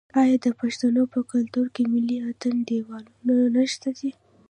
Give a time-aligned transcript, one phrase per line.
[0.21, 3.13] آیا د پښتنو په کلتور کې ملي اتن د یووالي
[3.53, 4.09] نښه نه ده؟